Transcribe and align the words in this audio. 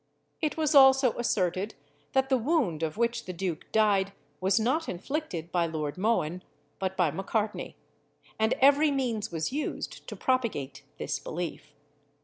It 0.41 0.57
was 0.57 0.73
also 0.73 1.11
asserted 1.19 1.75
that 2.13 2.29
the 2.29 2.37
wound 2.39 2.81
of 2.81 2.97
which 2.97 3.25
the 3.25 3.33
duke 3.33 3.71
died 3.71 4.13
was 4.39 4.59
not 4.59 4.89
inflicted 4.89 5.51
by 5.51 5.67
Lord 5.67 5.95
Mohun, 5.95 6.41
but 6.79 6.97
by 6.97 7.11
Macartney; 7.11 7.75
and 8.39 8.53
every 8.53 8.89
means 8.89 9.31
was 9.31 9.51
used 9.51 10.07
to 10.07 10.15
propagate 10.15 10.81
this 10.97 11.19
belief. 11.19 11.75